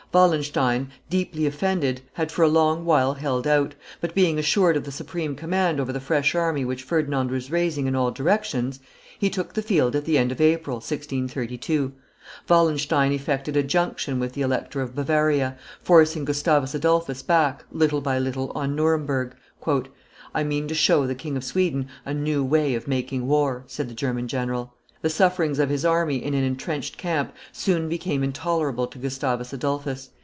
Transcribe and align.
Wallenstein, 0.13 0.91
deeply 1.09 1.45
offended, 1.45 2.01
had 2.11 2.33
for 2.33 2.43
a 2.43 2.49
long 2.49 2.83
while 2.83 3.13
held 3.13 3.47
out; 3.47 3.75
but, 4.01 4.13
being 4.13 4.37
assured 4.37 4.75
of 4.75 4.83
the 4.83 4.91
supreme 4.91 5.37
command 5.37 5.79
over 5.79 5.93
the 5.93 6.01
fresh 6.01 6.35
army 6.35 6.65
which 6.65 6.83
Ferdinand 6.83 7.31
was 7.31 7.49
raising 7.49 7.87
in 7.87 7.95
all 7.95 8.11
directions, 8.11 8.81
he 9.17 9.29
took 9.29 9.53
the 9.53 9.61
field 9.61 9.95
at 9.95 10.03
the 10.03 10.17
end 10.17 10.29
of 10.33 10.41
April, 10.41 10.75
1632. 10.77 11.93
Wallenstein 12.49 13.13
effected 13.13 13.55
a 13.55 13.63
junction 13.63 14.19
with 14.19 14.33
the 14.33 14.41
Elector 14.41 14.81
of 14.81 14.93
Bavaria, 14.93 15.57
forcing 15.81 16.25
Gustavus 16.25 16.75
Adolphus 16.75 17.21
back, 17.21 17.63
little 17.71 18.01
by 18.01 18.19
little, 18.19 18.51
on 18.53 18.75
Nuremberg. 18.75 19.33
"I 20.35 20.43
mean 20.43 20.67
to 20.67 20.75
show 20.75 21.07
the 21.07 21.15
King 21.15 21.37
of 21.37 21.45
Sweden 21.45 21.87
a 22.05 22.13
new 22.13 22.43
way 22.43 22.75
of 22.75 22.85
making 22.85 23.27
war," 23.29 23.63
said 23.65 23.87
the 23.89 23.93
German 23.95 24.27
general. 24.27 24.73
The 25.03 25.09
sufferings 25.09 25.57
of 25.57 25.69
his 25.71 25.83
army 25.83 26.17
in 26.23 26.35
an 26.35 26.43
intrenched 26.43 26.95
camp 26.95 27.33
soon 27.51 27.89
became 27.89 28.21
intolerable 28.21 28.85
to 28.85 28.99
Gustavus 28.99 29.51
Adolphus. 29.51 30.11